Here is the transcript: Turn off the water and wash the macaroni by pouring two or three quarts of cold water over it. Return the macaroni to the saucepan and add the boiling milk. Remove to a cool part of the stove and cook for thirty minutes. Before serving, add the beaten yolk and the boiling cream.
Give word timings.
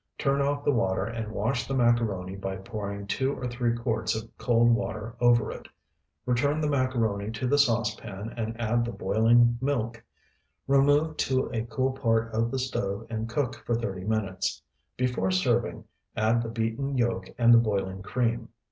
Turn 0.17 0.41
off 0.41 0.63
the 0.65 0.71
water 0.71 1.05
and 1.05 1.31
wash 1.31 1.67
the 1.67 1.75
macaroni 1.75 2.35
by 2.35 2.55
pouring 2.55 3.05
two 3.05 3.35
or 3.35 3.47
three 3.47 3.75
quarts 3.77 4.15
of 4.15 4.35
cold 4.39 4.71
water 4.73 5.15
over 5.21 5.51
it. 5.51 5.67
Return 6.25 6.59
the 6.59 6.67
macaroni 6.67 7.29
to 7.29 7.45
the 7.45 7.59
saucepan 7.59 8.33
and 8.35 8.59
add 8.59 8.83
the 8.83 8.91
boiling 8.91 9.59
milk. 9.61 10.03
Remove 10.65 11.17
to 11.17 11.51
a 11.53 11.65
cool 11.67 11.91
part 11.91 12.33
of 12.33 12.49
the 12.49 12.57
stove 12.57 13.05
and 13.11 13.29
cook 13.29 13.57
for 13.63 13.75
thirty 13.75 14.03
minutes. 14.03 14.63
Before 14.97 15.29
serving, 15.29 15.83
add 16.17 16.41
the 16.41 16.49
beaten 16.49 16.97
yolk 16.97 17.29
and 17.37 17.53
the 17.53 17.59
boiling 17.59 18.01
cream. 18.01 18.49